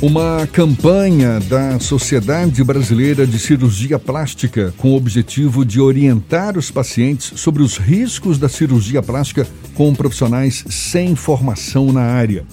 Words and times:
Uma 0.00 0.46
campanha 0.52 1.40
da 1.40 1.80
Sociedade 1.80 2.62
Brasileira 2.62 3.26
de 3.26 3.38
Cirurgia 3.38 3.98
Plástica 3.98 4.74
com 4.76 4.90
o 4.90 4.94
objetivo 4.94 5.64
de 5.64 5.80
orientar 5.80 6.58
os 6.58 6.70
pacientes 6.70 7.40
sobre 7.40 7.62
os 7.62 7.78
riscos 7.78 8.38
da 8.38 8.46
cirurgia 8.46 9.02
plástica 9.02 9.46
com 9.74 9.94
profissionais 9.94 10.66
sem 10.68 11.16
formação 11.16 11.92
na 11.92 12.02
área. 12.02 12.44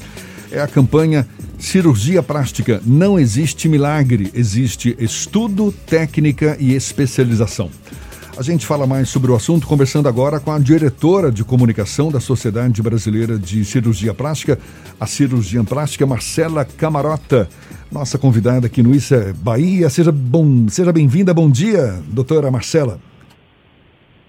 É 0.50 0.62
a 0.62 0.68
campanha 0.68 1.28
Cirurgia 1.60 2.23
Plástica 2.23 2.82
Não 2.86 3.20
Existe 3.20 3.68
Milagre, 3.68 4.32
existe 4.34 4.96
estudo, 4.98 5.73
técnica 5.86 6.55
e 6.57 6.73
especialização. 6.73 7.70
A 8.36 8.41
gente 8.41 8.65
fala 8.65 8.88
mais 8.88 9.09
sobre 9.09 9.29
o 9.31 9.36
assunto 9.36 9.68
conversando 9.68 10.09
agora 10.09 10.39
com 10.39 10.52
a 10.52 10.57
diretora 10.57 11.31
de 11.31 11.43
comunicação 11.43 12.11
da 12.11 12.20
Sociedade 12.20 12.81
Brasileira 12.81 13.38
de 13.38 13.63
Cirurgia 13.63 14.11
Plástica, 14.11 14.57
a 14.99 15.05
cirurgiã 15.05 15.63
plástica 15.63 16.07
Marcela 16.07 16.66
Camarota, 16.66 17.48
nossa 17.91 18.17
convidada 18.17 18.66
aqui 18.66 18.81
no 18.81 18.94
Issa 18.94 19.35
Bahia. 19.38 19.88
Seja, 19.88 20.11
bom, 20.11 20.67
seja 20.67 20.91
bem-vinda, 20.91 21.31
bom 21.31 21.48
dia, 21.48 22.02
doutora 22.11 22.49
Marcela. 22.49 22.99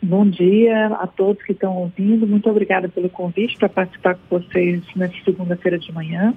Bom 0.02 0.29
dia 0.29 0.88
a 1.01 1.07
todos 1.07 1.43
que 1.43 1.52
estão 1.52 1.74
ouvindo. 1.74 2.27
Muito 2.27 2.51
obrigada 2.51 2.91
pelo 2.91 3.09
convite 3.09 3.57
para 3.57 3.71
participar 3.71 4.16
com 4.16 4.38
vocês 4.38 4.82
nesta 4.95 5.16
segunda-feira 5.24 5.79
de 5.79 5.91
manhã. 5.95 6.34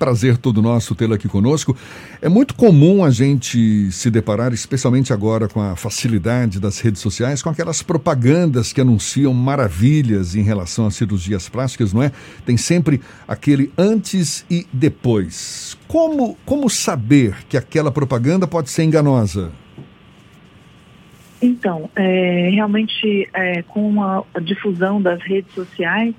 Prazer 0.00 0.38
todo 0.38 0.62
nosso 0.62 0.94
tê-la 0.94 1.16
aqui 1.16 1.28
conosco. 1.28 1.76
É 2.22 2.28
muito 2.28 2.54
comum 2.54 3.04
a 3.04 3.10
gente 3.10 3.92
se 3.92 4.10
deparar, 4.10 4.50
especialmente 4.54 5.12
agora 5.12 5.46
com 5.46 5.60
a 5.60 5.76
facilidade 5.76 6.58
das 6.58 6.80
redes 6.80 7.02
sociais, 7.02 7.42
com 7.42 7.50
aquelas 7.50 7.82
propagandas 7.82 8.72
que 8.72 8.80
anunciam 8.80 9.34
maravilhas 9.34 10.34
em 10.34 10.40
relação 10.40 10.86
às 10.86 10.94
cirurgias 10.94 11.50
plásticas, 11.50 11.92
não 11.92 12.02
é? 12.02 12.10
Tem 12.46 12.56
sempre 12.56 13.02
aquele 13.28 13.70
antes 13.76 14.46
e 14.50 14.66
depois. 14.72 15.76
Como, 15.86 16.34
como 16.46 16.70
saber 16.70 17.36
que 17.46 17.58
aquela 17.58 17.92
propaganda 17.92 18.46
pode 18.46 18.70
ser 18.70 18.84
enganosa? 18.84 19.52
Então, 21.42 21.90
é, 21.94 22.48
realmente, 22.54 23.28
é, 23.34 23.60
com 23.64 24.02
a 24.02 24.24
difusão 24.40 25.02
das 25.02 25.20
redes 25.20 25.52
sociais, 25.54 26.14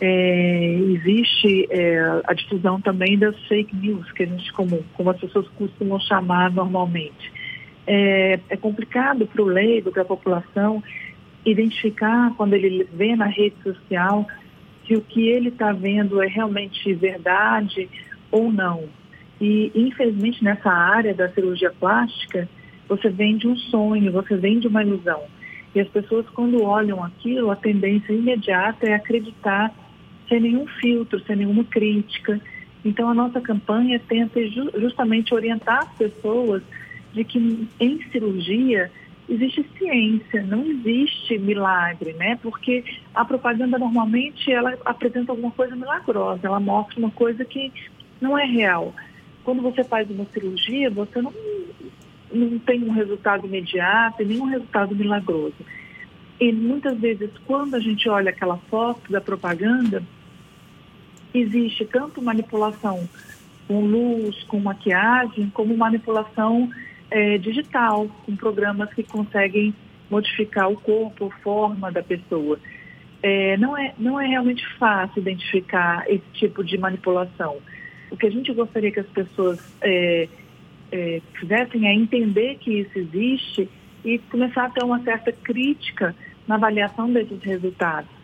é, 0.00 0.74
existe 0.90 1.66
é, 1.70 2.20
a 2.24 2.32
difusão 2.32 2.80
também 2.80 3.18
das 3.18 3.36
fake 3.46 3.74
news, 3.74 4.10
que 4.12 4.22
a 4.22 4.26
gente, 4.26 4.52
como, 4.52 4.84
como 4.94 5.10
as 5.10 5.18
pessoas 5.18 5.48
costumam 5.48 5.98
chamar 6.00 6.52
normalmente. 6.52 7.32
É, 7.86 8.38
é 8.48 8.56
complicado 8.56 9.26
para 9.26 9.42
o 9.42 9.46
leigo, 9.46 9.90
para 9.90 10.02
a 10.02 10.04
população, 10.06 10.82
identificar 11.44 12.32
quando 12.36 12.54
ele 12.54 12.86
vê 12.92 13.16
na 13.16 13.26
rede 13.26 13.56
social 13.62 14.26
se 14.86 14.94
o 14.94 15.02
que 15.02 15.28
ele 15.28 15.48
está 15.48 15.72
vendo 15.72 16.22
é 16.22 16.26
realmente 16.26 16.92
verdade 16.94 17.88
ou 18.30 18.52
não. 18.52 18.84
E, 19.40 19.70
infelizmente, 19.74 20.42
nessa 20.42 20.70
área 20.70 21.14
da 21.14 21.28
cirurgia 21.30 21.72
plástica, 21.78 22.48
você 22.88 23.08
vende 23.08 23.46
um 23.46 23.56
sonho, 23.56 24.12
você 24.12 24.36
vende 24.36 24.66
uma 24.66 24.82
ilusão. 24.82 25.22
E 25.74 25.80
as 25.80 25.88
pessoas, 25.88 26.26
quando 26.30 26.62
olham 26.62 27.04
aquilo, 27.04 27.50
a 27.50 27.56
tendência 27.56 28.12
imediata 28.12 28.86
é 28.86 28.94
acreditar 28.94 29.72
sem 30.28 30.40
nenhum 30.40 30.66
filtro, 30.66 31.20
sem 31.24 31.36
nenhuma 31.36 31.64
crítica. 31.64 32.40
Então, 32.84 33.08
a 33.08 33.14
nossa 33.14 33.40
campanha 33.40 33.98
tenta 33.98 34.40
justamente 34.78 35.34
orientar 35.34 35.80
as 35.80 35.92
pessoas 35.96 36.62
de 37.12 37.24
que 37.24 37.68
em 37.80 38.02
cirurgia 38.10 38.90
existe 39.28 39.64
ciência, 39.76 40.42
não 40.42 40.64
existe 40.64 41.38
milagre, 41.38 42.14
né? 42.14 42.38
Porque 42.42 42.84
a 43.14 43.24
propaganda 43.24 43.78
normalmente 43.78 44.50
ela 44.50 44.76
apresenta 44.84 45.32
alguma 45.32 45.50
coisa 45.50 45.76
milagrosa, 45.76 46.46
ela 46.46 46.60
mostra 46.60 46.98
uma 46.98 47.10
coisa 47.10 47.44
que 47.44 47.72
não 48.20 48.38
é 48.38 48.44
real. 48.44 48.94
Quando 49.44 49.62
você 49.62 49.84
faz 49.84 50.10
uma 50.10 50.24
cirurgia, 50.26 50.90
você 50.90 51.20
não, 51.20 51.32
não 52.32 52.58
tem 52.58 52.82
um 52.82 52.92
resultado 52.92 53.46
imediato, 53.46 54.24
nem 54.24 54.40
um 54.40 54.46
resultado 54.46 54.94
milagroso. 54.94 55.56
E 56.40 56.52
muitas 56.52 56.98
vezes, 56.98 57.30
quando 57.46 57.74
a 57.74 57.80
gente 57.80 58.08
olha 58.08 58.30
aquela 58.30 58.56
foto 58.70 59.10
da 59.10 59.20
propaganda, 59.20 60.02
existe 61.32 61.84
tanto 61.86 62.22
manipulação 62.22 63.08
com 63.66 63.80
luz, 63.80 64.42
com 64.44 64.58
maquiagem, 64.58 65.50
como 65.50 65.76
manipulação 65.76 66.70
é, 67.10 67.38
digital, 67.38 68.08
com 68.24 68.34
programas 68.34 68.92
que 68.94 69.02
conseguem 69.02 69.74
modificar 70.10 70.70
o 70.70 70.76
corpo, 70.76 71.26
a 71.26 71.42
forma 71.42 71.92
da 71.92 72.02
pessoa. 72.02 72.58
É, 73.22 73.56
não, 73.56 73.76
é, 73.76 73.94
não 73.98 74.18
é 74.20 74.26
realmente 74.26 74.64
fácil 74.78 75.20
identificar 75.20 76.04
esse 76.08 76.24
tipo 76.34 76.64
de 76.64 76.78
manipulação. 76.78 77.56
O 78.10 78.16
que 78.16 78.26
a 78.26 78.30
gente 78.30 78.52
gostaria 78.54 78.90
que 78.90 79.00
as 79.00 79.08
pessoas 79.08 79.58
é, 79.82 80.28
é, 80.90 81.20
fizessem 81.38 81.86
é 81.86 81.94
entender 81.94 82.56
que 82.56 82.80
isso 82.80 82.98
existe 82.98 83.68
e 84.04 84.18
começar 84.30 84.66
a 84.66 84.70
ter 84.70 84.84
uma 84.84 85.02
certa 85.02 85.32
crítica 85.32 86.14
na 86.46 86.54
avaliação 86.54 87.12
desses 87.12 87.42
resultados. 87.42 88.17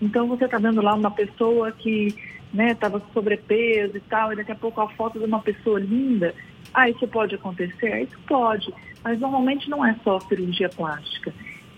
Então 0.00 0.26
você 0.26 0.46
está 0.46 0.58
vendo 0.58 0.80
lá 0.80 0.94
uma 0.94 1.10
pessoa 1.10 1.72
que 1.72 2.14
estava 2.54 2.98
né, 2.98 3.04
sobrepeso 3.12 3.96
e 3.96 4.00
tal, 4.00 4.32
e 4.32 4.36
daqui 4.36 4.52
a 4.52 4.56
pouco 4.56 4.80
a 4.80 4.88
foto 4.90 5.18
de 5.18 5.24
uma 5.24 5.40
pessoa 5.40 5.78
linda. 5.78 6.34
Ah, 6.72 6.88
isso 6.88 7.06
pode 7.06 7.34
acontecer? 7.34 8.02
Isso 8.02 8.18
pode, 8.26 8.72
mas 9.04 9.18
normalmente 9.20 9.68
não 9.68 9.84
é 9.84 9.94
só 10.02 10.18
cirurgia 10.20 10.68
plástica. 10.68 11.32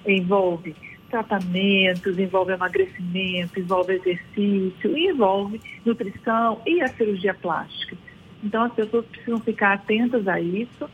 Envolve 0.07 0.75
tratamentos, 1.11 2.19
envolve 2.19 2.53
emagrecimento, 2.53 3.61
envolve 3.61 3.95
exercício, 3.95 4.97
envolve 4.97 5.61
nutrição 5.85 6.61
e 6.67 6.81
a 6.81 6.89
cirurgia 6.89 7.35
plástica. 7.35 7.97
Então 8.43 8.65
as 8.65 8.73
pessoas 8.73 9.05
precisam 9.07 9.39
ficar 9.41 9.75
atentas 9.75 10.27
a 10.27 10.41
isso 10.41 10.89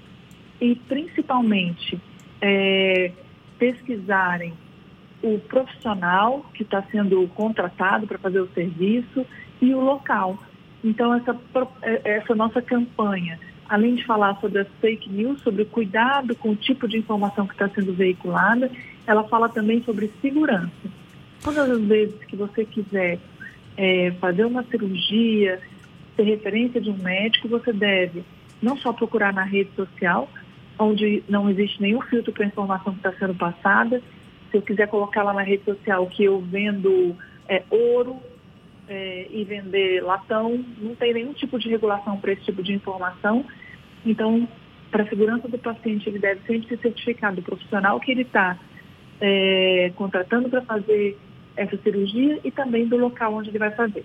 e 0.60 0.74
principalmente 0.74 2.00
é, 2.40 3.12
pesquisarem 3.58 4.52
o 5.22 5.38
profissional 5.38 6.44
que 6.54 6.62
está 6.62 6.82
sendo 6.82 7.26
contratado 7.34 8.06
para 8.06 8.18
fazer 8.18 8.40
o 8.40 8.48
serviço 8.48 9.26
e 9.60 9.74
o 9.74 9.80
local. 9.80 10.38
Então, 10.82 11.12
essa, 11.14 11.36
é, 11.82 12.16
essa 12.16 12.34
nossa 12.34 12.62
campanha, 12.62 13.38
além 13.68 13.96
de 13.96 14.04
falar 14.04 14.38
sobre 14.40 14.60
as 14.60 14.68
fake 14.80 15.10
news, 15.10 15.40
sobre 15.42 15.62
o 15.62 15.66
cuidado 15.66 16.34
com 16.36 16.50
o 16.50 16.56
tipo 16.56 16.86
de 16.86 16.98
informação 16.98 17.46
que 17.46 17.54
está 17.54 17.68
sendo 17.68 17.92
veiculada, 17.92 18.70
ela 19.06 19.24
fala 19.24 19.48
também 19.48 19.82
sobre 19.82 20.10
segurança. 20.20 20.70
Todas 21.42 21.70
as 21.70 21.82
vezes 21.82 22.14
que 22.24 22.36
você 22.36 22.64
quiser 22.64 23.18
é, 23.76 24.12
fazer 24.20 24.44
uma 24.44 24.62
cirurgia, 24.64 25.60
ter 26.16 26.22
referência 26.24 26.80
de 26.80 26.90
um 26.90 26.96
médico, 26.96 27.48
você 27.48 27.72
deve 27.72 28.24
não 28.60 28.76
só 28.76 28.92
procurar 28.92 29.32
na 29.32 29.44
rede 29.44 29.70
social, 29.74 30.28
onde 30.78 31.22
não 31.28 31.48
existe 31.48 31.80
nenhum 31.80 32.00
filtro 32.02 32.32
para 32.32 32.44
a 32.44 32.48
informação 32.48 32.92
que 32.92 32.98
está 32.98 33.12
sendo 33.18 33.34
passada, 33.34 34.02
se 34.50 34.56
eu 34.56 34.62
quiser 34.62 34.88
colocar 34.88 35.22
lá 35.22 35.32
na 35.32 35.42
rede 35.42 35.64
social 35.64 36.06
que 36.06 36.24
eu 36.24 36.40
vendo 36.40 37.16
é, 37.48 37.62
ouro 37.70 38.18
é, 38.88 39.26
e 39.30 39.44
vender 39.44 40.02
latão, 40.02 40.64
não 40.80 40.94
tem 40.94 41.12
nenhum 41.12 41.32
tipo 41.32 41.58
de 41.58 41.68
regulação 41.68 42.16
para 42.18 42.32
esse 42.32 42.42
tipo 42.42 42.62
de 42.62 42.72
informação. 42.72 43.44
Então, 44.04 44.48
para 44.90 45.04
a 45.04 45.08
segurança 45.08 45.48
do 45.48 45.58
paciente, 45.58 46.08
ele 46.08 46.18
deve 46.18 46.40
sempre 46.46 46.68
ser 46.68 46.78
certificado 46.78 47.36
do 47.36 47.42
profissional 47.42 48.00
que 48.00 48.10
ele 48.10 48.22
está 48.22 48.58
é, 49.20 49.92
contratando 49.96 50.48
para 50.48 50.62
fazer 50.62 51.18
essa 51.56 51.76
cirurgia 51.78 52.40
e 52.44 52.50
também 52.50 52.86
do 52.86 52.96
local 52.96 53.34
onde 53.34 53.50
ele 53.50 53.58
vai 53.58 53.70
fazer. 53.72 54.04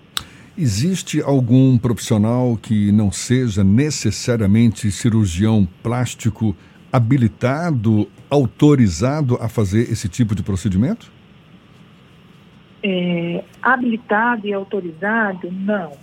Existe 0.56 1.20
algum 1.20 1.76
profissional 1.78 2.56
que 2.56 2.92
não 2.92 3.10
seja 3.10 3.64
necessariamente 3.64 4.90
cirurgião 4.90 5.66
plástico 5.82 6.56
habilitado, 6.94 8.08
autorizado 8.30 9.36
a 9.40 9.48
fazer 9.48 9.90
esse 9.90 10.08
tipo 10.08 10.32
de 10.32 10.44
procedimento? 10.44 11.10
É, 12.84 13.42
habilitado 13.60 14.46
e 14.46 14.52
autorizado, 14.52 15.50
não. 15.50 15.96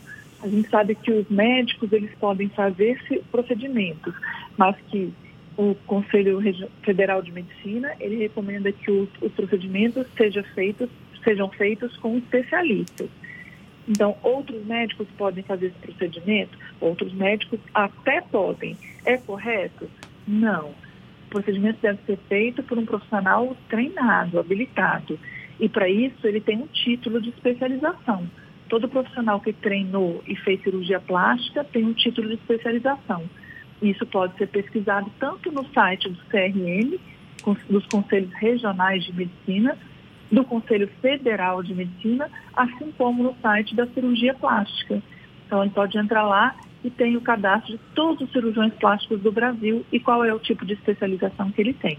A 0.44 0.50
gente 0.50 0.70
sabe 0.70 0.96
que 0.96 1.10
os 1.10 1.30
médicos 1.30 1.94
eles 1.94 2.12
podem 2.20 2.50
fazer 2.50 3.00
procedimentos, 3.32 4.14
mas 4.58 4.76
que 4.90 5.14
o 5.56 5.76
Conselho 5.88 6.42
Federal 6.84 7.22
de 7.22 7.32
Medicina 7.32 7.94
ele 7.98 8.18
recomenda 8.18 8.70
que 8.74 8.92
os, 8.92 9.08
os 9.22 9.32
procedimentos 9.32 10.06
sejam 10.18 10.44
feitos, 10.54 10.90
sejam 11.24 11.48
feitos 11.48 11.96
com 11.98 12.18
especialistas. 12.18 13.08
Então, 13.88 14.18
outros 14.22 14.66
médicos 14.66 15.08
podem 15.18 15.42
fazer 15.44 15.68
esse 15.68 15.78
procedimento, 15.78 16.58
outros 16.82 17.14
médicos 17.14 17.62
até 17.74 18.20
podem. 18.20 18.76
É 19.06 19.16
correto? 19.16 19.90
Não. 20.32 20.70
O 20.70 21.30
procedimento 21.30 21.80
deve 21.82 22.00
ser 22.06 22.18
feito 22.30 22.64
por 22.64 22.78
um 22.78 22.86
profissional 22.86 23.56
treinado, 23.68 24.40
habilitado. 24.40 25.20
E 25.60 25.68
para 25.68 25.90
isso 25.90 26.26
ele 26.26 26.40
tem 26.40 26.58
um 26.58 26.68
título 26.68 27.22
de 27.22 27.30
especialização. 27.30 28.30
Todo 28.70 28.88
profissional 28.88 29.42
que 29.42 29.52
treinou 29.52 30.24
e 30.26 30.36
fez 30.38 30.64
cirurgia 30.64 31.02
plástica 31.02 31.66
tem 31.66 31.84
um 31.84 31.94
título 31.94 32.30
de 32.30 32.36
especialização. 32.36 33.30
Isso 33.82 34.06
pode 34.06 34.38
ser 34.38 34.48
pesquisado 34.48 35.12
tanto 35.20 35.52
no 35.52 35.66
site 35.74 36.08
do 36.08 36.18
CRM, 36.30 36.98
dos 37.70 37.86
Conselhos 37.88 38.32
Regionais 38.34 39.04
de 39.04 39.14
Medicina, 39.14 39.78
do 40.32 40.46
Conselho 40.46 40.90
Federal 41.02 41.62
de 41.62 41.74
Medicina, 41.74 42.30
assim 42.56 42.94
como 42.98 43.22
no 43.24 43.36
site 43.42 43.76
da 43.76 43.86
cirurgia 43.88 44.34
plástica. 44.34 45.02
Então 45.46 45.62
ele 45.62 45.72
pode 45.72 45.98
entrar 45.98 46.24
lá 46.24 46.56
e 46.84 46.90
tem 46.90 47.16
o 47.16 47.22
cadastro 47.22 47.74
de 47.74 47.80
todos 47.96 48.22
os 48.22 48.32
cirurgiões 48.32 48.74
plásticos 48.74 49.22
do 49.22 49.32
Brasil 49.32 49.86
e 49.92 50.00
qual 50.00 50.24
é 50.24 50.34
o 50.34 50.40
tipo 50.40 50.66
de 50.66 50.74
especialização 50.74 51.52
que 51.52 51.62
ele 51.62 51.74
tem. 51.74 51.98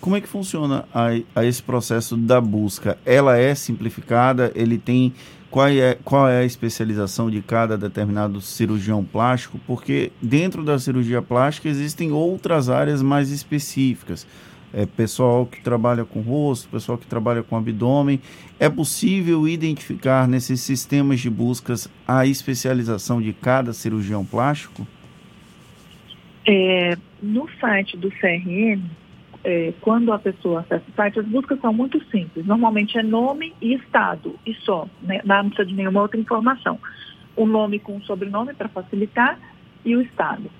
Como 0.00 0.16
é 0.16 0.20
que 0.20 0.28
funciona 0.28 0.84
a, 0.92 1.10
a 1.34 1.44
esse 1.44 1.62
processo 1.62 2.16
da 2.16 2.40
busca? 2.40 2.98
Ela 3.04 3.38
é 3.38 3.54
simplificada? 3.54 4.50
Ele 4.54 4.76
tem 4.76 5.12
qual 5.52 5.68
é, 5.68 5.98
qual 6.02 6.28
é 6.28 6.38
a 6.38 6.44
especialização 6.44 7.30
de 7.30 7.42
cada 7.42 7.76
determinado 7.76 8.40
cirurgião 8.40 9.04
plástico? 9.04 9.60
Porque 9.66 10.10
dentro 10.20 10.64
da 10.64 10.78
cirurgia 10.78 11.20
plástica 11.20 11.68
existem 11.68 12.10
outras 12.10 12.70
áreas 12.70 13.02
mais 13.02 13.30
específicas. 13.30 14.26
É, 14.74 14.86
pessoal 14.86 15.44
que 15.44 15.60
trabalha 15.60 16.04
com 16.04 16.20
rosto, 16.20 16.68
pessoal 16.68 16.96
que 16.96 17.06
trabalha 17.06 17.42
com 17.42 17.56
abdômen. 17.56 18.20
É 18.58 18.70
possível 18.70 19.46
identificar 19.46 20.26
nesses 20.26 20.60
sistemas 20.60 21.20
de 21.20 21.28
buscas 21.28 21.90
a 22.08 22.24
especialização 22.26 23.20
de 23.20 23.32
cada 23.34 23.72
cirurgião 23.72 24.24
plástico? 24.24 24.86
É, 26.46 26.96
no 27.22 27.48
site 27.60 27.96
do 27.96 28.10
CRM, 28.10 28.82
é, 29.44 29.72
quando 29.80 30.12
a 30.12 30.18
pessoa 30.18 30.60
acessa 30.60 30.84
o 30.88 30.94
site, 30.94 31.20
as 31.20 31.26
buscas 31.26 31.60
são 31.60 31.72
muito 31.72 32.02
simples. 32.10 32.46
Normalmente 32.46 32.98
é 32.98 33.02
nome 33.02 33.52
e 33.60 33.74
estado, 33.74 34.38
e 34.46 34.54
só. 34.54 34.88
Né? 35.02 35.20
Não 35.24 35.48
precisa 35.48 35.68
de 35.68 35.74
nenhuma 35.74 36.02
outra 36.02 36.18
informação. 36.18 36.78
O 37.36 37.46
nome 37.46 37.78
com 37.78 37.96
o 37.96 38.02
sobrenome 38.02 38.54
para 38.54 38.68
facilitar 38.68 39.38
e 39.84 39.96
o 39.96 40.00
estado. 40.00 40.50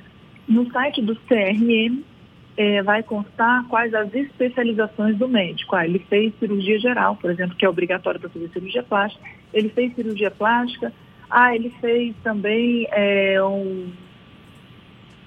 No 0.49 0.71
site 0.73 1.01
do 1.01 1.15
CRM 1.17 2.03
é, 2.57 2.83
vai 2.83 3.03
constar 3.03 3.67
quais 3.69 3.95
as 3.95 4.13
especializações 4.15 5.17
do 5.17 5.29
médico. 5.29 5.75
Ah, 5.75 5.87
ele 5.87 5.99
fez 6.01 6.33
cirurgia 6.39 6.79
geral, 6.79 7.17
por 7.17 7.31
exemplo, 7.31 7.57
que 7.57 7.65
é 7.65 7.69
obrigatório 7.69 8.21
para 8.21 8.29
fazer 8.29 8.49
cirurgia 8.51 8.83
plástica. 8.83 9.25
Ele 9.53 9.69
fez 9.71 9.95
cirurgia 9.95 10.31
plástica. 10.31 10.93
Ah, 11.31 11.55
ele 11.55 11.71
fez 11.81 12.15
também 12.23 12.87
é, 12.91 13.43
um 13.43 13.91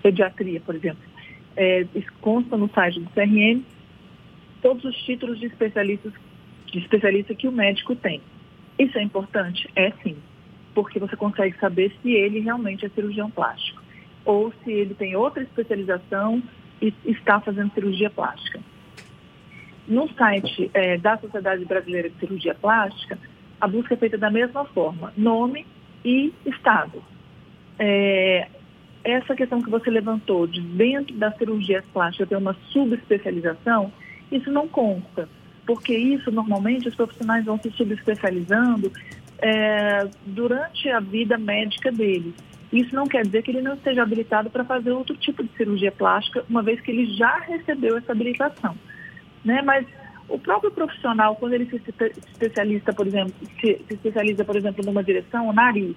pediatria, 0.04 0.60
por 0.62 0.75
exemplo 0.75 1.16
é, 1.56 1.86
consta 2.22 2.57
no 2.57 2.69
site 2.69 3.00
do 3.00 3.10
CRM 3.12 3.63
todos 4.62 4.83
os 4.83 4.95
títulos 5.04 5.39
de 5.39 5.45
especialistas 5.48 6.13
de 6.68 6.80
especialista 6.80 7.33
que 7.33 7.48
o 7.48 7.51
médico 7.51 7.95
tem. 7.95 8.21
Isso 8.78 8.98
é 8.98 9.01
importante? 9.01 9.69
É 9.75 9.92
sim, 10.04 10.18
porque 10.74 11.00
você 11.00 11.16
consegue 11.16 11.57
saber 11.60 11.94
se 12.01 12.12
ele 12.12 12.39
realmente 12.39 12.86
é 12.86 12.89
cirurgião 12.89 13.31
plástico 13.31 13.81
ou 14.25 14.51
se 14.63 14.71
ele 14.71 14.94
tem 14.94 15.16
outra 15.16 15.44
especialização 15.44 16.42
e 16.81 16.94
está 17.06 17.39
fazendo 17.39 17.74
cirurgia 17.74 18.10
plástica. 18.10 18.60
No 19.88 20.10
site 20.13 20.69
é, 20.74 20.98
da 20.98 21.18
Sociedade 21.18 21.63
Brasileira 21.66 22.10
de 22.10 22.19
Cirurgia 22.19 22.56
Plástica, 22.56 23.18
a 23.62 23.68
busca 23.68 23.94
é 23.94 23.98
feita 23.98 24.18
da 24.18 24.31
mesma 24.31 24.66
forma, 24.66 25.13
nome 25.16 25.66
e 26.04 26.33
estado. 26.45 27.04
É, 27.77 28.48
essa 29.04 29.36
questão 29.36 29.62
que 29.62 29.69
você 29.69 29.89
levantou 29.89 30.48
de 30.48 30.60
dentro 30.60 31.16
da 31.16 31.31
cirurgia 31.33 31.83
plástica 31.94 32.25
ter 32.25 32.36
uma 32.36 32.56
subespecialização, 32.72 33.94
isso 34.31 34.51
não 34.51 34.68
consta, 34.68 35.30
porque 35.68 35.95
isso 35.95 36.31
normalmente 36.31 36.88
os 36.88 36.95
profissionais 36.95 37.45
vão 37.45 37.60
se 37.60 37.69
subespecializando 37.71 38.92
é, 39.38 40.07
durante 40.25 40.89
a 40.89 41.00
vida 41.00 41.38
médica 41.38 41.92
dele. 41.92 42.33
Isso 42.71 42.95
não 42.95 43.06
quer 43.06 43.23
dizer 43.23 43.44
que 43.44 43.51
ele 43.51 43.62
não 43.62 43.75
esteja 43.75 44.03
habilitado 44.03 44.50
para 44.50 44.65
fazer 44.65 44.91
outro 44.91 45.15
tipo 45.15 45.44
de 45.44 45.50
cirurgia 45.56 45.91
plástica, 45.91 46.44
uma 46.50 46.62
vez 46.62 46.81
que 46.81 46.91
ele 46.91 47.06
já 47.15 47.38
recebeu 47.39 47.97
essa 47.97 48.12
habilitação. 48.12 48.75
Né? 49.44 49.62
Mas 49.62 49.85
o 50.27 50.39
próprio 50.39 50.71
profissional, 50.71 51.35
quando 51.35 51.53
ele 51.53 51.67
se 51.67 51.81
especializa, 52.31 52.91
por 52.94 53.07
exemplo, 53.07 53.33
se, 53.62 53.81
especializa, 53.89 54.44
por 54.44 54.56
exemplo, 54.56 54.83
numa 54.83 55.03
direção, 55.03 55.47
o 55.47 55.53
nariz, 55.53 55.95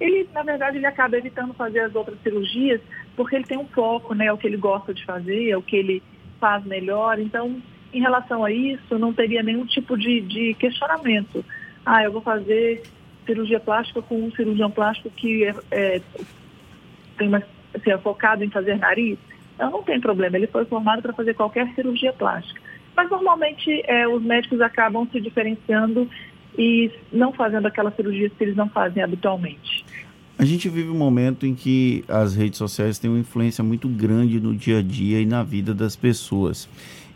ele, 0.00 0.28
na 0.34 0.42
verdade, 0.42 0.78
ele 0.78 0.86
acaba 0.86 1.16
evitando 1.16 1.54
fazer 1.54 1.80
as 1.80 1.94
outras 1.94 2.18
cirurgias 2.22 2.80
porque 3.14 3.36
ele 3.36 3.44
tem 3.44 3.58
um 3.58 3.66
foco, 3.66 4.14
né? 4.14 4.26
É 4.26 4.32
o 4.32 4.38
que 4.38 4.46
ele 4.46 4.56
gosta 4.56 4.94
de 4.94 5.04
fazer, 5.04 5.50
é 5.50 5.56
o 5.56 5.62
que 5.62 5.76
ele 5.76 6.02
faz 6.40 6.64
melhor. 6.64 7.18
Então, 7.18 7.60
em 7.92 8.00
relação 8.00 8.44
a 8.44 8.50
isso, 8.50 8.98
não 8.98 9.12
teria 9.12 9.42
nenhum 9.42 9.66
tipo 9.66 9.96
de, 9.96 10.22
de 10.22 10.54
questionamento. 10.54 11.44
Ah, 11.84 12.02
eu 12.02 12.12
vou 12.12 12.22
fazer 12.22 12.82
cirurgia 13.30 13.60
plástica 13.60 14.02
com 14.02 14.16
um 14.16 14.32
cirurgião 14.32 14.70
plástico 14.70 15.10
que 15.10 15.44
é, 15.44 15.54
é, 15.70 16.02
tem 17.16 17.28
uma, 17.28 17.42
assim, 17.74 17.90
é 17.90 17.98
focado 17.98 18.42
em 18.42 18.50
fazer 18.50 18.76
nariz. 18.76 19.18
Então, 19.54 19.70
não 19.70 19.82
tem 19.82 20.00
problema, 20.00 20.36
ele 20.36 20.46
foi 20.48 20.64
formado 20.64 21.00
para 21.00 21.12
fazer 21.12 21.34
qualquer 21.34 21.72
cirurgia 21.74 22.12
plástica. 22.12 22.60
Mas, 22.96 23.08
normalmente, 23.08 23.82
é, 23.86 24.08
os 24.08 24.22
médicos 24.22 24.60
acabam 24.60 25.06
se 25.12 25.20
diferenciando 25.20 26.08
e 26.58 26.90
não 27.12 27.32
fazendo 27.32 27.66
aquelas 27.66 27.94
cirurgias 27.94 28.32
que 28.36 28.42
eles 28.42 28.56
não 28.56 28.68
fazem 28.68 29.02
habitualmente. 29.02 29.84
A 30.36 30.44
gente 30.44 30.68
vive 30.68 30.88
um 30.88 30.96
momento 30.96 31.46
em 31.46 31.54
que 31.54 32.02
as 32.08 32.34
redes 32.34 32.58
sociais 32.58 32.98
têm 32.98 33.10
uma 33.10 33.20
influência 33.20 33.62
muito 33.62 33.86
grande 33.88 34.40
no 34.40 34.54
dia 34.54 34.78
a 34.78 34.82
dia 34.82 35.20
e 35.20 35.26
na 35.26 35.42
vida 35.42 35.72
das 35.74 35.94
pessoas. 35.94 36.68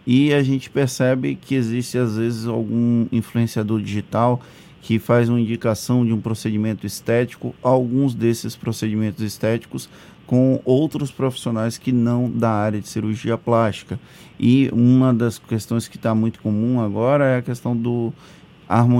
E 0.06 0.32
a 0.34 0.42
gente 0.42 0.68
percebe 0.68 1.34
que 1.34 1.54
existe 1.54 1.96
às 1.96 2.18
vezes 2.18 2.46
algum 2.46 3.06
influenciador 3.10 3.80
digital 3.80 4.42
que 4.84 4.98
faz 4.98 5.30
uma 5.30 5.40
indicação 5.40 6.04
de 6.04 6.12
um 6.12 6.20
procedimento 6.20 6.86
estético, 6.86 7.54
alguns 7.62 8.14
desses 8.14 8.54
procedimentos 8.54 9.24
estéticos 9.24 9.88
com 10.26 10.60
outros 10.62 11.10
profissionais 11.10 11.78
que 11.78 11.90
não 11.90 12.30
da 12.30 12.50
área 12.50 12.78
de 12.78 12.86
cirurgia 12.86 13.38
plástica. 13.38 13.98
E 14.38 14.68
uma 14.74 15.14
das 15.14 15.38
questões 15.38 15.88
que 15.88 15.96
está 15.96 16.14
muito 16.14 16.38
comum 16.38 16.82
agora 16.82 17.24
é 17.24 17.38
a 17.38 17.42
questão 17.42 17.74
do 17.74 18.12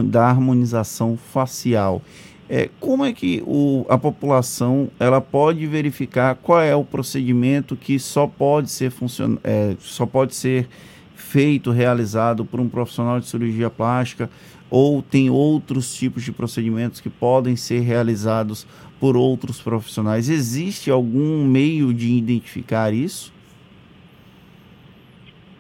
da 0.07 0.27
harmonização 0.27 1.19
facial. 1.19 2.01
É, 2.49 2.71
como 2.81 3.05
é 3.05 3.13
que 3.13 3.43
o, 3.47 3.85
a 3.87 3.99
população 3.99 4.89
ela 4.99 5.21
pode 5.21 5.67
verificar 5.67 6.35
qual 6.37 6.63
é 6.63 6.75
o 6.75 6.85
procedimento 6.85 7.77
que 7.77 7.99
só 7.99 8.27
pode 8.27 8.71
ser 8.71 8.91
funcion, 8.91 9.37
é, 9.45 9.77
só 9.81 10.07
pode 10.07 10.35
ser 10.35 10.67
feito, 11.15 11.71
realizado 11.71 12.45
por 12.45 12.59
um 12.59 12.69
profissional 12.69 13.21
de 13.21 13.27
cirurgia 13.27 13.69
plástica 13.69 14.31
ou 14.75 15.01
tem 15.01 15.31
outros 15.31 15.95
tipos 15.95 16.25
de 16.25 16.33
procedimentos 16.33 17.01
que 17.01 17.09
podem 17.09 17.55
ser 17.55 17.79
realizados 17.79 18.67
por 18.99 19.17
outros 19.17 19.61
profissionais? 19.61 20.29
Existe 20.29 20.91
algum 20.91 21.45
meio 21.45 21.95
de 21.95 22.13
identificar 22.13 22.93
isso? 22.93 23.33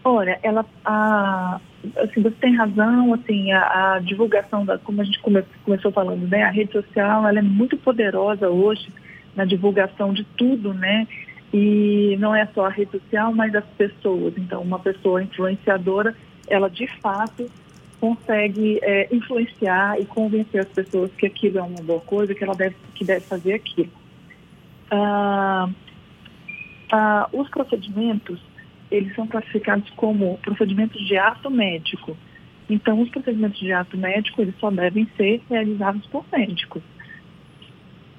Olha, 0.02 0.36
ela, 0.42 0.66
a, 0.84 1.60
assim, 1.98 2.22
você 2.22 2.34
tem 2.40 2.56
razão, 2.56 3.14
assim, 3.14 3.52
a, 3.52 3.94
a, 3.94 3.98
divulgação, 4.00 4.64
da, 4.64 4.78
como 4.78 5.00
a 5.00 5.04
gente 5.04 5.20
come, 5.20 5.44
começou 5.64 5.92
falando, 5.92 6.26
né, 6.26 6.42
a 6.42 6.50
rede 6.50 6.72
social, 6.72 7.24
ela 7.24 7.38
é 7.38 7.42
muito 7.42 7.76
poderosa 7.76 8.50
hoje 8.50 8.88
na 9.36 9.44
divulgação 9.44 10.12
de 10.12 10.24
tudo, 10.36 10.74
né, 10.74 11.06
e 11.52 12.16
não 12.18 12.34
é 12.34 12.46
só 12.52 12.66
a 12.66 12.68
rede 12.68 12.90
social, 12.90 13.32
mas 13.32 13.54
as 13.54 13.64
pessoas. 13.78 14.34
Então, 14.36 14.60
uma 14.60 14.80
pessoa 14.80 15.22
influenciadora, 15.22 16.16
ela 16.48 16.68
de 16.68 16.88
fato 17.00 17.48
consegue 18.04 18.78
é, 18.82 19.08
influenciar 19.10 19.98
e 19.98 20.04
convencer 20.04 20.60
as 20.60 20.68
pessoas 20.68 21.10
que 21.12 21.24
aquilo 21.24 21.58
é 21.58 21.62
uma 21.62 21.82
boa 21.82 22.00
coisa, 22.00 22.34
que 22.34 22.44
ela 22.44 22.54
deve, 22.54 22.76
que 22.94 23.02
deve 23.02 23.24
fazer 23.24 23.54
aquilo. 23.54 23.90
Ah, 24.90 25.70
ah, 26.92 27.28
os 27.32 27.48
procedimentos 27.48 28.38
eles 28.90 29.14
são 29.14 29.26
classificados 29.26 29.88
como 29.96 30.36
procedimentos 30.42 31.00
de 31.06 31.16
ato 31.16 31.50
médico. 31.50 32.14
Então, 32.68 33.00
os 33.00 33.08
procedimentos 33.08 33.58
de 33.58 33.72
ato 33.72 33.96
médico, 33.96 34.42
eles 34.42 34.54
só 34.60 34.70
devem 34.70 35.08
ser 35.16 35.42
realizados 35.48 36.06
por 36.08 36.26
médicos. 36.30 36.82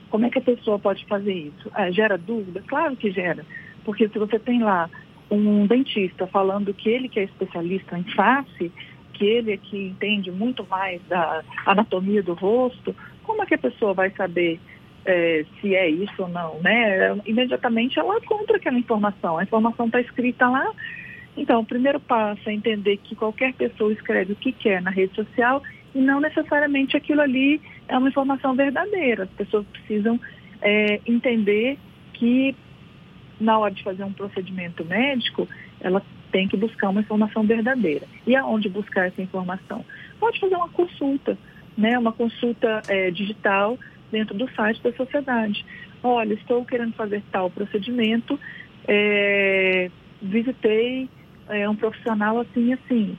Como 0.09 0.25
é 0.25 0.31
que 0.31 0.39
a 0.39 0.41
pessoa 0.41 0.79
pode 0.79 1.05
fazer 1.05 1.33
isso? 1.33 1.69
Ah, 1.73 1.91
gera 1.91 2.17
dúvida? 2.17 2.63
Claro 2.65 2.95
que 2.95 3.11
gera. 3.11 3.45
Porque 3.83 4.09
se 4.09 4.17
você 4.17 4.39
tem 4.39 4.63
lá 4.63 4.89
um 5.29 5.67
dentista 5.67 6.25
falando 6.25 6.73
que 6.73 6.89
ele 6.89 7.07
que 7.07 7.19
é 7.19 7.23
especialista 7.23 7.99
em 7.99 8.03
face, 8.15 8.71
que 9.15 9.25
ele 9.25 9.53
é 9.53 9.57
que 9.57 9.87
entende 9.87 10.31
muito 10.31 10.65
mais 10.69 11.01
da 11.07 11.43
anatomia 11.65 12.21
do 12.21 12.33
rosto, 12.33 12.95
como 13.23 13.41
é 13.41 13.45
que 13.45 13.55
a 13.55 13.57
pessoa 13.57 13.93
vai 13.93 14.09
saber 14.11 14.59
é, 15.05 15.45
se 15.59 15.75
é 15.75 15.89
isso 15.89 16.23
ou 16.23 16.27
não, 16.27 16.59
né? 16.61 17.15
Imediatamente 17.25 17.99
ela 17.99 18.19
compra 18.21 18.57
aquela 18.57 18.77
informação. 18.77 19.37
A 19.37 19.43
informação 19.43 19.85
está 19.85 20.01
escrita 20.01 20.47
lá. 20.47 20.71
Então, 21.37 21.61
o 21.61 21.65
primeiro 21.65 21.99
passo 21.99 22.49
é 22.49 22.53
entender 22.53 22.97
que 22.97 23.15
qualquer 23.15 23.53
pessoa 23.53 23.91
escreve 23.91 24.33
o 24.33 24.35
que 24.35 24.51
quer 24.51 24.81
na 24.81 24.89
rede 24.89 25.13
social 25.15 25.61
e 25.93 25.99
não 25.99 26.19
necessariamente 26.19 26.97
aquilo 26.97 27.21
ali 27.21 27.61
é 27.87 27.97
uma 27.97 28.09
informação 28.09 28.55
verdadeira. 28.55 29.23
As 29.23 29.29
pessoas 29.31 29.65
precisam 29.67 30.19
é, 30.61 30.99
entender 31.05 31.77
que 32.13 32.55
na 33.39 33.59
hora 33.59 33.73
de 33.73 33.83
fazer 33.83 34.03
um 34.03 34.13
procedimento 34.13 34.83
médico, 34.85 35.47
ela 35.81 36.01
tem 36.35 36.49
que 36.49 36.57
buscar 36.57 36.89
uma 36.89 36.99
informação 36.99 37.43
verdadeira. 37.43 38.05
E 38.27 38.35
aonde 38.35 38.67
buscar 38.67 39.07
essa 39.07 39.21
informação? 39.21 39.85
Pode 40.19 40.37
fazer 40.37 40.55
uma 40.57 40.67
consulta, 40.67 41.37
né? 41.77 41.97
Uma 41.97 42.11
consulta 42.11 42.81
é, 42.89 43.09
digital 43.09 43.79
dentro 44.11 44.35
do 44.35 44.45
site 44.51 44.83
da 44.83 44.91
sociedade. 44.91 45.65
Olha, 46.03 46.33
estou 46.33 46.65
querendo 46.65 46.91
fazer 46.91 47.23
tal 47.31 47.49
procedimento, 47.49 48.37
é, 48.85 49.89
visitei 50.21 51.09
é, 51.47 51.69
um 51.69 51.75
profissional 51.77 52.37
assim 52.41 52.73
assim. 52.73 53.17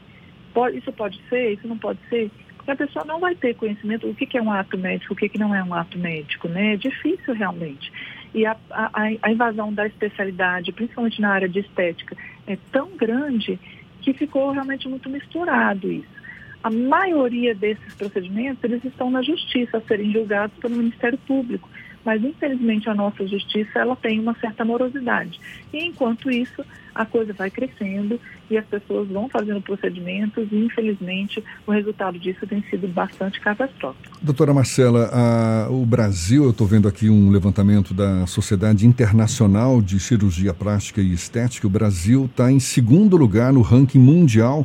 Pode, 0.53 0.77
isso 0.77 0.93
pode 0.93 1.19
ser, 1.31 1.55
isso 1.55 1.67
não 1.67 1.79
pode 1.79 1.99
ser. 2.11 2.31
Porque 2.59 2.71
a 2.71 2.77
pessoa 2.77 3.07
não 3.07 3.19
vai 3.19 3.35
ter 3.35 3.55
conhecimento 3.55 4.07
do 4.07 4.15
que, 4.15 4.37
é 4.37 4.43
um 4.43 4.53
ato 4.53 4.77
médico, 4.77 5.15
o 5.15 5.17
que, 5.17 5.31
que 5.31 5.39
não 5.39 5.55
é 5.55 5.65
um 5.65 5.73
ato 5.73 5.99
médico, 5.99 6.49
né? 6.49 6.75
É 6.75 6.77
difícil 6.77 7.33
realmente. 7.33 7.91
E 8.35 8.45
a, 8.45 8.55
a, 8.71 8.91
a 9.23 9.33
invasão 9.33 9.73
da 9.73 9.87
especialidade, 9.87 10.71
principalmente 10.71 11.19
na 11.19 11.31
área 11.31 11.49
de 11.49 11.61
estética, 11.61 12.15
é 12.47 12.57
tão 12.71 12.97
grande 12.97 13.59
que 14.03 14.13
ficou 14.13 14.51
realmente 14.53 14.89
muito 14.89 15.09
misturado 15.09 15.91
isso. 15.91 16.17
A 16.63 16.71
maioria 16.71 17.55
desses 17.55 17.95
procedimentos, 17.95 18.63
eles 18.65 18.85
estão 18.85 19.11
na 19.11 19.23
justiça 19.23 19.79
a 19.79 19.81
serem 19.83 20.13
julgados 20.13 20.57
pelo 20.59 20.77
Ministério 20.77 21.19
Público 21.19 21.69
mas 22.07 22.23
infelizmente 22.23 22.89
a 22.89 22.95
nossa 22.95 23.27
justiça 23.27 23.81
ela 23.81 23.97
tem 23.97 24.21
uma 24.21 24.35
certa 24.37 24.65
morosidade. 24.65 25.41
E 25.73 25.85
enquanto 25.85 26.31
isso, 26.31 26.65
a 26.95 27.05
coisa 27.05 27.33
vai 27.33 27.51
crescendo 27.51 28.19
e 28.49 28.57
as 28.57 28.65
pessoas 28.65 29.09
vão 29.09 29.29
fazendo 29.29 29.61
procedimentos 29.61 30.47
e 30.53 30.57
infelizmente 30.65 31.43
o 31.67 31.73
resultado 31.73 32.17
disso 32.17 32.47
tem 32.47 32.63
sido 32.71 32.87
bastante 32.87 33.41
catastrófico. 33.41 34.17
Doutora 34.23 34.55
Marcela, 34.55 35.11
a, 35.13 35.69
o 35.69 35.85
Brasil, 35.85 36.45
eu 36.45 36.51
estou 36.51 36.67
vendo 36.67 36.87
aqui 36.87 37.11
um 37.11 37.29
levantamento 37.29 37.93
da 37.93 38.25
Sociedade 38.29 38.87
Internacional 38.87 39.83
de 39.83 39.99
Cirurgia 39.99 40.55
Plástica 40.55 41.01
e 41.01 41.13
Estética, 41.13 41.67
o 41.67 41.71
Brasil 41.71 42.27
está 42.27 42.53
em 42.53 42.61
segundo 42.61 43.17
lugar 43.17 43.53
no 43.53 43.63
ranking 43.63 43.99
mundial 43.99 44.65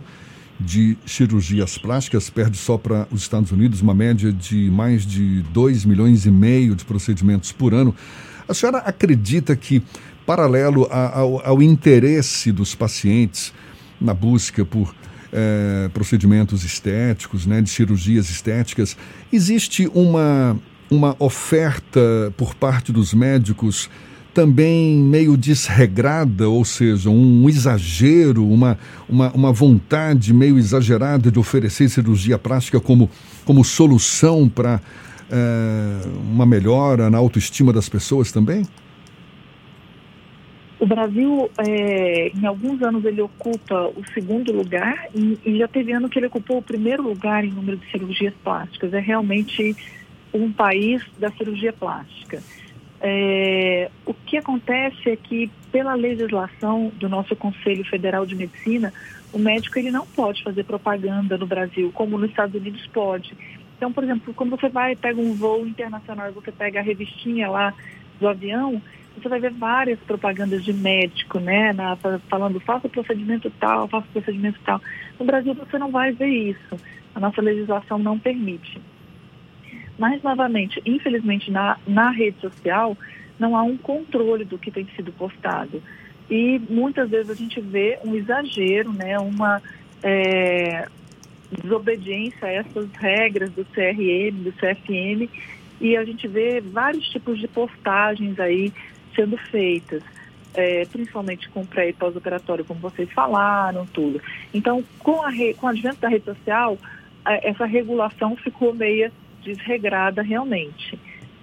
de 0.65 0.97
cirurgias 1.05 1.77
plásticas, 1.77 2.29
perde 2.29 2.57
só 2.57 2.77
para 2.77 3.07
os 3.11 3.21
Estados 3.21 3.51
Unidos 3.51 3.81
uma 3.81 3.93
média 3.93 4.31
de 4.31 4.69
mais 4.71 5.05
de 5.05 5.41
2 5.51 5.85
milhões 5.85 6.25
e 6.25 6.31
meio 6.31 6.75
de 6.75 6.85
procedimentos 6.85 7.51
por 7.51 7.73
ano. 7.73 7.93
A 8.47 8.53
senhora 8.53 8.79
acredita 8.79 9.55
que, 9.55 9.81
paralelo 10.25 10.87
a, 10.91 11.19
ao, 11.19 11.45
ao, 11.45 11.61
interesse 11.61 12.51
dos 12.51 12.75
pacientes 12.75 13.53
na 13.99 14.13
busca 14.13 14.63
por 14.63 14.93
é, 15.31 15.89
procedimentos 15.93 16.63
estéticos, 16.63 17.45
né, 17.45 17.61
de 17.61 17.69
cirurgias 17.69 18.29
estéticas, 18.29 18.97
existe 19.31 19.89
uma, 19.93 20.57
uma 20.89 21.15
oferta 21.19 22.33
por 22.37 22.55
parte 22.55 22.91
dos 22.91 23.13
médicos 23.13 23.89
também 24.33 24.97
meio 24.97 25.35
desregrada, 25.35 26.47
ou 26.47 26.63
seja, 26.63 27.09
um 27.09 27.49
exagero, 27.49 28.47
uma, 28.47 28.77
uma, 29.07 29.31
uma 29.31 29.51
vontade 29.51 30.33
meio 30.33 30.57
exagerada 30.57 31.29
de 31.29 31.37
oferecer 31.37 31.89
cirurgia 31.89 32.37
plástica 32.37 32.79
como, 32.79 33.09
como 33.45 33.63
solução 33.63 34.47
para 34.47 34.81
é, 35.29 36.07
uma 36.31 36.45
melhora 36.45 37.09
na 37.09 37.17
autoestima 37.17 37.73
das 37.73 37.89
pessoas 37.89 38.31
também? 38.31 38.63
O 40.79 40.85
Brasil, 40.85 41.49
é, 41.59 42.31
em 42.35 42.45
alguns 42.45 42.81
anos, 42.81 43.05
ele 43.05 43.21
ocupa 43.21 43.87
o 43.95 44.03
segundo 44.13 44.51
lugar 44.51 45.09
e, 45.13 45.37
e, 45.45 45.59
já 45.59 45.67
teve 45.67 45.91
ano 45.91 46.09
que 46.09 46.17
ele 46.17 46.25
ocupou 46.25 46.57
o 46.57 46.61
primeiro 46.61 47.03
lugar 47.03 47.45
em 47.45 47.51
número 47.51 47.77
de 47.77 47.91
cirurgias 47.91 48.33
plásticas. 48.43 48.91
É 48.91 48.99
realmente 48.99 49.75
um 50.33 50.51
país 50.51 51.03
da 51.19 51.29
cirurgia 51.31 51.71
plástica. 51.71 52.41
É, 53.03 53.89
o 54.05 54.13
que 54.13 54.37
acontece 54.37 55.09
é 55.09 55.15
que, 55.15 55.49
pela 55.71 55.95
legislação 55.95 56.91
do 56.95 57.09
nosso 57.09 57.35
Conselho 57.35 57.83
Federal 57.85 58.25
de 58.25 58.35
Medicina, 58.35 58.93
o 59.33 59.39
médico 59.39 59.79
ele 59.79 59.89
não 59.89 60.05
pode 60.05 60.43
fazer 60.43 60.63
propaganda 60.63 61.37
no 61.37 61.47
Brasil, 61.47 61.91
como 61.93 62.17
nos 62.17 62.29
Estados 62.29 62.53
Unidos 62.53 62.85
pode. 62.87 63.35
Então, 63.75 63.91
por 63.91 64.03
exemplo, 64.03 64.33
quando 64.33 64.51
você 64.51 64.69
vai 64.69 64.95
pega 64.95 65.19
um 65.19 65.33
voo 65.33 65.65
internacional 65.65 66.29
e 66.29 66.33
você 66.33 66.51
pega 66.51 66.79
a 66.79 66.83
revistinha 66.83 67.49
lá 67.49 67.73
do 68.19 68.27
avião, 68.27 68.79
você 69.17 69.27
vai 69.27 69.39
ver 69.39 69.51
várias 69.51 69.99
propagandas 69.99 70.63
de 70.63 70.71
médico, 70.71 71.39
né, 71.39 71.73
na, 71.73 71.97
falando 72.29 72.59
faça 72.59 72.87
procedimento 72.87 73.51
tal, 73.59 73.87
faça 73.87 74.07
procedimento 74.13 74.59
tal. 74.63 74.79
No 75.19 75.25
Brasil 75.25 75.55
você 75.55 75.77
não 75.79 75.89
vai 75.89 76.11
ver 76.11 76.27
isso. 76.27 76.77
A 77.15 77.19
nossa 77.19 77.41
legislação 77.41 77.97
não 77.97 78.19
permite. 78.19 78.79
Mas, 80.01 80.23
novamente, 80.23 80.81
infelizmente, 80.83 81.51
na, 81.51 81.77
na 81.85 82.09
rede 82.09 82.39
social, 82.41 82.97
não 83.37 83.55
há 83.55 83.61
um 83.61 83.77
controle 83.77 84.43
do 84.43 84.57
que 84.57 84.71
tem 84.71 84.87
sido 84.95 85.11
postado. 85.11 85.79
E 86.27 86.59
muitas 86.67 87.07
vezes 87.07 87.29
a 87.29 87.35
gente 87.35 87.61
vê 87.61 87.99
um 88.03 88.15
exagero, 88.15 88.91
né, 88.91 89.19
uma 89.19 89.61
é, 90.01 90.87
desobediência 91.51 92.47
a 92.47 92.51
essas 92.51 92.91
regras 92.93 93.51
do 93.51 93.63
CRM, 93.63 94.41
do 94.41 94.51
CFM, 94.53 95.29
e 95.79 95.95
a 95.95 96.03
gente 96.03 96.27
vê 96.27 96.59
vários 96.59 97.07
tipos 97.09 97.37
de 97.37 97.47
postagens 97.47 98.39
aí 98.39 98.73
sendo 99.15 99.37
feitas. 99.37 100.01
É, 100.55 100.83
principalmente 100.85 101.47
com 101.49 101.63
pré 101.63 101.89
e 101.89 101.93
pós-operatório, 101.93 102.65
como 102.65 102.79
vocês 102.79 103.09
falaram, 103.11 103.85
tudo. 103.85 104.19
Então, 104.51 104.83
com, 104.97 105.21
a 105.21 105.29
re, 105.29 105.53
com 105.53 105.67
o 105.67 105.69
advento 105.69 106.01
da 106.01 106.09
rede 106.09 106.25
social, 106.25 106.77
essa 107.23 107.65
regulação 107.65 108.35
ficou 108.35 108.73
meia 108.73 109.11
desregrada 109.43 110.21
realmente. 110.21 110.97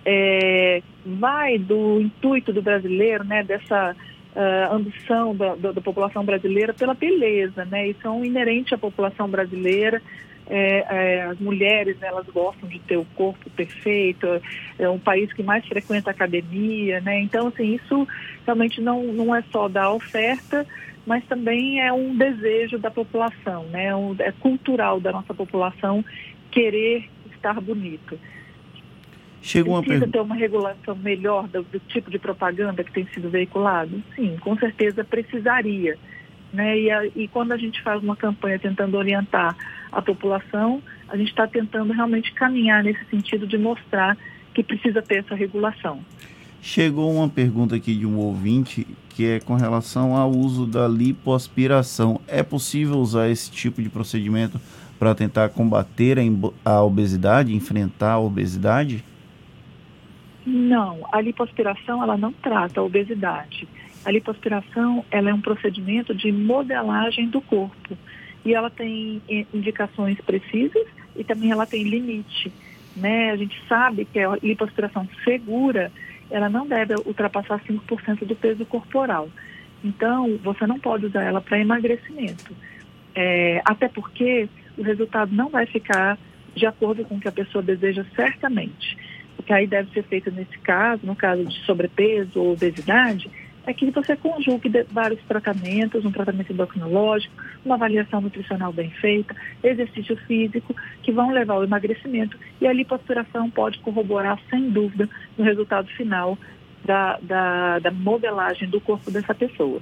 É, 0.05 0.83
vai 1.05 1.59
do 1.59 2.01
intuito 2.01 2.53
do 2.53 2.63
brasileiro, 2.63 3.25
né, 3.25 3.43
dessa 3.43 3.95
uh, 4.35 4.75
ambição 4.75 5.35
da, 5.35 5.55
da, 5.55 5.73
da, 5.73 5.81
população 5.81 6.25
brasileira 6.25 6.73
pela 6.73 6.95
beleza, 6.95 7.65
né, 7.65 7.89
isso 7.89 8.07
é 8.07 8.11
um 8.11 8.25
inerente 8.25 8.75
à 8.75 8.79
população 8.79 9.29
brasileira. 9.29 10.01
É, 10.51 10.87
é, 10.89 11.23
as 11.25 11.39
mulheres, 11.39 11.99
né, 11.99 12.09
elas 12.09 12.27
gostam 12.29 12.67
de 12.71 12.79
ter 12.79 12.97
o 12.97 13.05
corpo 13.15 13.51
perfeito, 13.51 14.27
é 14.79 14.89
um 14.89 14.99
país 14.99 15.31
que 15.35 15.43
mais 15.43 15.67
frequenta 15.67 16.11
academia, 16.11 17.03
né, 17.03 17.21
então, 17.21 17.49
assim, 17.49 17.75
isso 17.75 18.09
realmente 18.47 18.81
não, 18.81 19.03
não 19.13 19.35
é 19.35 19.43
só 19.53 19.69
da 19.69 19.93
oferta, 19.93 20.67
mas 21.07 21.23
também 21.27 21.83
é 21.83 21.93
um 21.93 22.17
desejo 22.17 22.79
da 22.79 22.91
população, 22.91 23.65
né, 23.65 23.95
um, 23.95 24.17
é 24.19 24.33
cultural 24.33 24.99
da 24.99 25.13
nossa 25.13 25.35
população 25.35 26.03
querer 26.51 27.11
estar 27.39 27.61
bonito. 27.61 28.19
Chega 29.41 29.71
uma 29.71 29.83
Precisa 29.83 30.09
ter 30.09 30.21
uma 30.21 30.35
regulação 30.35 30.97
melhor 30.97 31.49
do, 31.49 31.63
do, 31.63 31.81
tipo 31.81 32.11
de 32.11 32.19
propaganda 32.19 32.83
que 32.85 32.93
tem 32.93 33.07
sido 33.15 33.31
veiculado? 33.31 34.03
Sim, 34.15 34.37
com 34.41 34.57
certeza 34.59 35.05
precisaria. 35.05 35.97
Né? 36.53 36.81
E, 36.81 36.91
a, 36.91 37.07
e 37.07 37.29
quando 37.29 37.53
a 37.53 37.57
gente 37.57 37.81
faz 37.83 38.03
uma 38.03 38.17
campanha 38.17 38.59
tentando 38.59 38.97
orientar 38.97 39.57
a 39.93 40.03
população, 40.03 40.83
a 41.09 41.17
gente 41.17 41.29
está 41.29 41.47
tentando 41.47 41.93
realmente 41.93 42.33
caminhar 42.33 42.83
nesse 42.83 43.05
sentido 43.07 43.47
de 43.47 43.57
mostrar 43.57 44.17
que 44.53 44.63
precisa 44.63 45.01
ter 45.01 45.19
essa 45.19 45.35
regulação. 45.35 46.01
Chegou 46.61 47.13
uma 47.15 47.29
pergunta 47.29 47.77
aqui 47.77 47.95
de 47.95 48.05
um 48.05 48.19
ouvinte 48.19 48.87
que 49.11 49.25
é 49.25 49.41
com 49.41 49.55
relação 49.55 50.15
ao 50.15 50.31
uso 50.31 50.67
da 50.67 50.87
lipoaspiração. 50.87 52.21
É 52.27 52.43
possível 52.43 52.99
usar 52.99 53.29
esse 53.29 53.51
tipo 53.51 53.83
de 53.83 53.89
procedimento 53.89 54.61
para 54.99 55.15
tentar 55.15 55.49
combater 55.51 56.19
a, 56.19 56.23
a 56.71 56.83
obesidade, 56.83 57.55
enfrentar 57.55 58.13
a 58.13 58.19
obesidade? 58.19 59.05
Não, 60.45 61.07
a 61.13 61.21
lipoaspiração 61.21 62.03
ela 62.03 62.17
não 62.17 62.33
trata 62.33 62.81
a 62.81 62.83
obesidade. 62.83 63.69
A 64.05 64.11
lipoaspiração 64.11 65.05
ela 65.11 65.31
é 65.31 65.35
um 65.35 65.41
procedimento 65.41 66.15
de 66.15 66.33
modelagem 66.33 67.29
do 67.29 67.41
corpo 67.41 67.97
e 68.45 68.55
ela 68.55 68.71
tem 68.71 69.21
indicações 69.53 70.19
precisas 70.21 70.87
e 71.15 71.23
também 71.23 71.51
ela 71.51 71.67
tem 71.67 71.83
limite. 71.83 72.53
Né? 72.97 73.31
A 73.31 73.37
gente 73.37 73.61
sabe 73.69 74.05
que 74.07 74.19
a 74.19 74.37
lipoaspiração 74.43 75.07
segura 75.25 75.93
ela 76.31 76.49
não 76.49 76.67
deve 76.67 76.95
ultrapassar 77.05 77.61
5% 77.61 78.25
do 78.25 78.37
peso 78.37 78.65
corporal. 78.67 79.29
Então, 79.83 80.39
você 80.43 80.67
não 80.67 80.79
pode 80.79 81.07
usar 81.07 81.23
ela 81.23 81.41
para 81.41 81.61
emagrecimento. 81.61 82.55
É, 83.15 83.63
até 83.65 83.89
porque 83.89 84.49
o 84.79 84.83
resultado 84.83 85.35
não 85.35 85.49
vai 85.49 85.67
ficar 85.67 86.19
de 86.55 86.67
acordo 86.67 87.05
com 87.05 87.17
o 87.17 87.21
que 87.21 87.29
a 87.29 87.33
pessoa 87.33 87.63
deseja 87.63 88.05
certamente. 88.15 88.97
O 89.39 89.43
que 89.43 89.53
aí 89.53 89.67
deve 89.67 89.93
ser 89.93 90.03
feito 90.05 90.31
nesse 90.31 90.59
caso, 90.59 91.07
no 91.07 91.15
caso 91.15 91.45
de 91.45 91.55
sobrepeso 91.65 92.41
ou 92.41 92.53
obesidade, 92.53 93.31
é 93.67 93.75
que 93.75 93.91
você 93.91 94.17
conjugue 94.17 94.71
vários 94.91 95.21
tratamentos, 95.25 96.05
um 96.05 96.11
tratamento 96.11 96.53
endocrinológico, 96.53 97.35
uma 97.65 97.75
avaliação 97.75 98.21
nutricional 98.21 98.73
bem 98.73 98.91
feita, 98.91 99.37
exercício 99.63 100.17
físico, 100.27 100.75
que 101.03 101.13
vão 101.13 101.31
levar 101.31 101.55
ao 101.55 101.65
emagrecimento 101.65 102.37
e 102.61 102.67
a 102.67 102.73
lipoaspiração 102.73 103.51
pode 103.51 103.79
corroborar, 103.81 104.39
sem 104.49 104.71
dúvida, 104.71 105.09
no 105.37 105.45
resultado 105.45 105.87
final 105.89 106.39
da, 106.85 107.19
da, 107.21 107.79
da 107.79 107.91
modelagem 107.91 108.69
do 108.71 108.81
corpo 108.81 109.11
dessa 109.11 109.35
pessoa. 109.35 109.81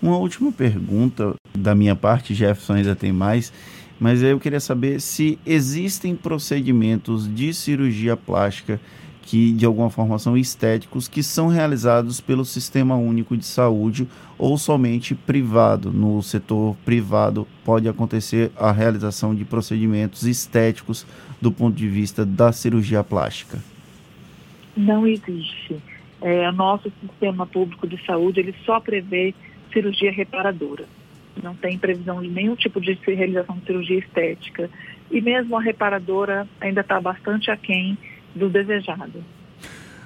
Uma 0.00 0.16
última 0.16 0.50
pergunta 0.50 1.34
da 1.56 1.74
minha 1.74 1.94
parte, 1.94 2.34
Jefferson 2.34 2.74
ainda 2.74 2.96
tem 2.96 3.12
mais 3.12 3.52
mas 4.02 4.20
eu 4.20 4.40
queria 4.40 4.58
saber 4.58 5.00
se 5.00 5.38
existem 5.46 6.16
procedimentos 6.16 7.32
de 7.32 7.54
cirurgia 7.54 8.16
plástica 8.16 8.80
que 9.22 9.52
de 9.52 9.64
alguma 9.64 9.90
forma 9.90 10.18
são 10.18 10.36
estéticos 10.36 11.06
que 11.06 11.22
são 11.22 11.46
realizados 11.46 12.20
pelo 12.20 12.44
Sistema 12.44 12.96
Único 12.96 13.36
de 13.36 13.44
Saúde 13.44 14.08
ou 14.36 14.58
somente 14.58 15.14
privado. 15.14 15.92
No 15.92 16.20
setor 16.20 16.74
privado 16.84 17.46
pode 17.64 17.88
acontecer 17.88 18.50
a 18.56 18.72
realização 18.72 19.32
de 19.32 19.44
procedimentos 19.44 20.24
estéticos 20.24 21.06
do 21.40 21.52
ponto 21.52 21.76
de 21.76 21.86
vista 21.86 22.26
da 22.26 22.50
cirurgia 22.50 23.04
plástica. 23.04 23.60
Não 24.76 25.06
existe. 25.06 25.76
É, 26.20 26.48
o 26.48 26.52
nosso 26.52 26.90
sistema 27.00 27.46
público 27.46 27.86
de 27.86 28.04
saúde 28.04 28.40
ele 28.40 28.54
só 28.66 28.80
prevê 28.80 29.32
cirurgia 29.72 30.10
reparadora 30.10 30.86
não 31.42 31.54
tem 31.54 31.78
previsão 31.78 32.20
de 32.20 32.28
nenhum 32.28 32.56
tipo 32.56 32.80
de 32.80 32.98
realização 33.06 33.56
de 33.58 33.66
cirurgia 33.66 33.98
estética. 33.98 34.68
E 35.10 35.20
mesmo 35.20 35.56
a 35.56 35.62
reparadora 35.62 36.48
ainda 36.60 36.80
está 36.80 37.00
bastante 37.00 37.50
aquém 37.50 37.96
do 38.34 38.48
desejado. 38.48 39.24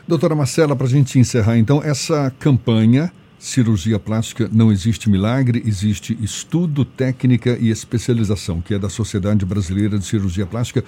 Doutora 0.06 0.34
Marcela, 0.34 0.76
para 0.76 0.86
a 0.86 0.90
gente 0.90 1.18
encerrar, 1.18 1.56
então, 1.58 1.82
essa 1.82 2.32
campanha 2.38 3.10
cirurgia 3.38 3.98
plástica 3.98 4.48
não 4.52 4.72
existe 4.72 5.10
milagre, 5.10 5.62
existe 5.64 6.16
estudo, 6.20 6.84
técnica 6.84 7.56
e 7.60 7.70
especialização, 7.70 8.60
que 8.60 8.74
é 8.74 8.78
da 8.78 8.88
Sociedade 8.88 9.44
Brasileira 9.44 9.98
de 9.98 10.04
Cirurgia 10.04 10.46
Plástica. 10.46 10.84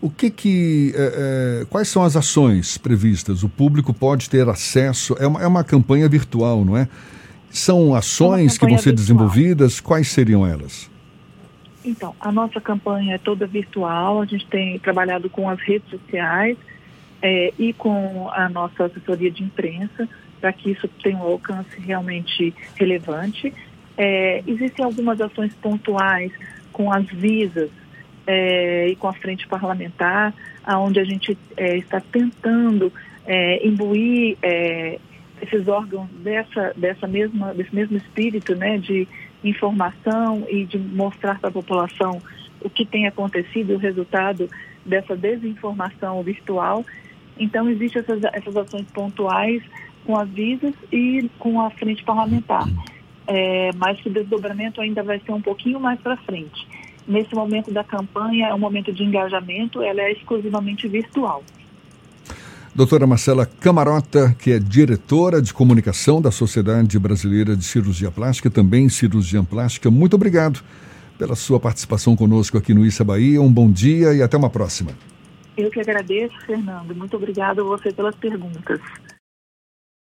O 0.00 0.08
que 0.08 0.30
que, 0.30 0.92
é, 0.96 1.62
é, 1.62 1.66
quais 1.66 1.88
são 1.88 2.02
as 2.02 2.16
ações 2.16 2.78
previstas? 2.78 3.42
O 3.42 3.48
público 3.48 3.92
pode 3.92 4.30
ter 4.30 4.48
acesso? 4.48 5.14
É 5.18 5.26
uma, 5.26 5.42
é 5.42 5.46
uma 5.46 5.62
campanha 5.62 6.08
virtual, 6.08 6.64
não 6.64 6.76
é? 6.76 6.88
São 7.50 7.94
ações 7.94 8.56
que 8.56 8.64
vão 8.64 8.78
ser 8.78 8.90
virtual. 8.90 8.94
desenvolvidas? 8.94 9.80
Quais 9.80 10.08
seriam 10.08 10.46
elas? 10.46 10.88
Então, 11.84 12.14
a 12.20 12.30
nossa 12.30 12.60
campanha 12.60 13.16
é 13.16 13.18
toda 13.18 13.46
virtual. 13.46 14.20
A 14.20 14.24
gente 14.24 14.46
tem 14.46 14.78
trabalhado 14.78 15.28
com 15.28 15.48
as 15.48 15.60
redes 15.60 15.88
sociais 15.90 16.56
é, 17.20 17.52
e 17.58 17.72
com 17.72 18.30
a 18.32 18.48
nossa 18.48 18.84
assessoria 18.84 19.30
de 19.30 19.42
imprensa 19.42 20.08
para 20.40 20.52
que 20.52 20.70
isso 20.70 20.88
tenha 21.02 21.18
um 21.18 21.22
alcance 21.22 21.78
realmente 21.78 22.54
relevante. 22.76 23.52
É, 23.96 24.42
existem 24.46 24.84
algumas 24.84 25.20
ações 25.20 25.52
pontuais 25.54 26.32
com 26.72 26.92
as 26.92 27.04
visas 27.06 27.70
é, 28.26 28.88
e 28.88 28.96
com 28.96 29.08
a 29.08 29.12
frente 29.12 29.46
parlamentar, 29.46 30.32
onde 30.66 31.00
a 31.00 31.04
gente 31.04 31.36
está 31.58 32.00
tentando 32.00 32.92
imbuir 33.62 34.36
esses 35.42 35.66
órgãos 35.68 36.08
dessa, 36.22 36.72
dessa 36.76 37.06
mesma, 37.06 37.54
desse 37.54 37.74
mesmo 37.74 37.96
espírito 37.96 38.54
né, 38.54 38.78
de 38.78 39.06
informação 39.42 40.46
e 40.48 40.64
de 40.64 40.78
mostrar 40.78 41.38
para 41.38 41.48
a 41.48 41.52
população 41.52 42.20
o 42.60 42.68
que 42.68 42.84
tem 42.84 43.06
acontecido, 43.06 43.74
o 43.74 43.78
resultado 43.78 44.48
dessa 44.84 45.16
desinformação 45.16 46.22
virtual. 46.22 46.84
Então, 47.38 47.68
existem 47.68 48.02
essas, 48.02 48.22
essas 48.34 48.56
ações 48.56 48.86
pontuais 48.92 49.62
com 50.04 50.18
as 50.18 50.28
visas 50.28 50.74
e 50.92 51.30
com 51.38 51.60
a 51.60 51.70
frente 51.70 52.04
parlamentar. 52.04 52.66
É, 53.26 53.70
mas 53.76 54.04
o 54.04 54.10
desdobramento 54.10 54.80
ainda 54.80 55.02
vai 55.02 55.20
ser 55.20 55.32
um 55.32 55.40
pouquinho 55.40 55.78
mais 55.78 56.00
para 56.00 56.16
frente. 56.18 56.66
Nesse 57.06 57.34
momento 57.34 57.72
da 57.72 57.82
campanha, 57.82 58.48
é 58.48 58.54
um 58.54 58.58
momento 58.58 58.92
de 58.92 59.02
engajamento, 59.02 59.82
ela 59.82 60.02
é 60.02 60.12
exclusivamente 60.12 60.86
virtual. 60.86 61.42
Doutora 62.80 63.06
Marcela 63.06 63.44
Camarota, 63.44 64.34
que 64.38 64.52
é 64.52 64.58
diretora 64.58 65.42
de 65.42 65.52
comunicação 65.52 66.18
da 66.18 66.30
Sociedade 66.30 66.98
Brasileira 66.98 67.54
de 67.54 67.62
Cirurgia 67.62 68.10
Plástica, 68.10 68.48
também 68.48 68.88
cirurgiã 68.88 69.44
plástica, 69.44 69.90
muito 69.90 70.14
obrigado 70.14 70.62
pela 71.18 71.36
sua 71.36 71.60
participação 71.60 72.16
conosco 72.16 72.56
aqui 72.56 72.72
no 72.72 72.86
Issa 72.86 73.04
Bahia. 73.04 73.42
Um 73.42 73.52
bom 73.52 73.70
dia 73.70 74.14
e 74.14 74.22
até 74.22 74.34
uma 74.34 74.48
próxima. 74.48 74.92
Eu 75.58 75.70
que 75.70 75.78
agradeço, 75.78 76.34
Fernando. 76.46 76.96
Muito 76.96 77.14
obrigado 77.18 77.60
a 77.60 77.64
você 77.64 77.92
pelas 77.92 78.14
perguntas. 78.14 78.80